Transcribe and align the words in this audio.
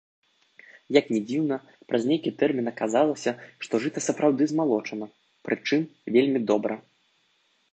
Як 0.99 1.05
ні 1.15 1.19
дзіўна, 1.31 1.57
праз 1.91 2.07
нейкі 2.11 2.31
тэрмін 2.39 2.71
аказалася, 2.73 3.31
што 3.67 3.73
жыта 3.83 3.99
сапраўды 4.07 4.43
змалочана, 4.53 5.05
прычым 5.49 5.81
вельмі 6.17 6.39
добра. 6.55 6.75